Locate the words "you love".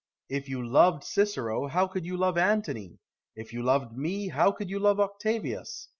2.07-2.35, 4.71-4.99